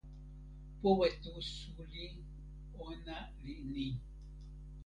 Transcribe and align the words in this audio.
powe 0.79 1.07
tu 1.21 1.31
suli 1.53 2.05
ona 2.85 3.17
li 3.41 3.55
ni: 3.71 3.87